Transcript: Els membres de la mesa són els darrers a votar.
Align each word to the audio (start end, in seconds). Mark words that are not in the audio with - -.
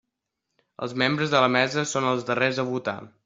Els 0.87 0.95
membres 1.01 1.35
de 1.35 1.43
la 1.45 1.51
mesa 1.57 1.85
són 1.93 2.09
els 2.15 2.25
darrers 2.31 2.63
a 2.65 2.69
votar. 2.73 2.97